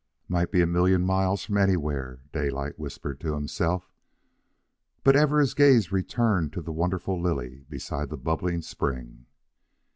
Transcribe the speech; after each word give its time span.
"Might 0.27 0.49
be 0.51 0.63
a 0.63 0.65
million 0.65 1.05
miles 1.05 1.45
from 1.45 1.57
anywhere," 1.57 2.21
Daylight 2.33 2.79
whispered 2.79 3.19
to 3.19 3.35
himself. 3.35 3.91
But 5.03 5.15
ever 5.15 5.39
his 5.39 5.53
gaze 5.53 5.91
returned 5.91 6.53
to 6.53 6.61
the 6.63 6.73
wonderful 6.73 7.21
lily 7.21 7.65
beside 7.69 8.09
the 8.09 8.17
bubbling 8.17 8.63
spring. 8.63 9.27